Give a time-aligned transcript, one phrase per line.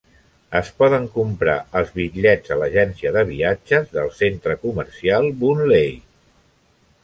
[0.59, 5.97] Es poden comprar els bitllets a l'agència de viatges del centre comercial Boon Lay.